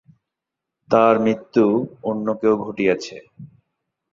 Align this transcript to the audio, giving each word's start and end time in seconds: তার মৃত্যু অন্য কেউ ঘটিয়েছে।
তার 0.89 1.15
মৃত্যু 1.19 1.65
অন্য 2.03 2.27
কেউ 2.41 2.53
ঘটিয়েছে। 2.63 3.15